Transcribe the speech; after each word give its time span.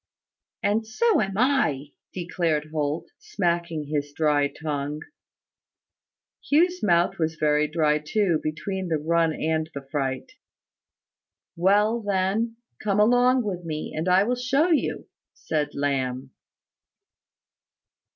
"And 0.63 0.83
so 0.87 1.21
am 1.21 1.37
I," 1.37 1.91
declared 2.11 2.71
Holt, 2.71 3.11
smacking 3.19 3.83
his 3.83 4.13
dry 4.13 4.47
tongue. 4.47 5.01
Hugh's 6.43 6.81
mouth 6.81 7.19
was 7.19 7.35
very 7.35 7.67
dry 7.67 7.99
too, 7.99 8.39
between 8.41 8.87
the 8.87 8.97
run 8.97 9.31
and 9.31 9.69
the 9.75 9.87
fright. 9.91 10.31
"Well, 11.55 11.99
then, 12.01 12.55
come 12.81 12.99
along 12.99 13.43
with 13.43 13.63
me, 13.63 13.93
and 13.95 14.09
I 14.09 14.23
will 14.23 14.35
show 14.35 14.71
you," 14.71 15.07
said 15.35 15.75
Lamb. 15.75 16.31